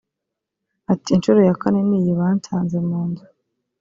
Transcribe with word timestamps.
Ati 0.91 1.09
“Inshuro 1.15 1.39
ya 1.47 1.55
kane 1.61 1.81
ni 1.87 1.97
iyi 2.01 2.11
bansanze 2.19 2.77
mu 2.87 2.99
nzu 3.09 3.25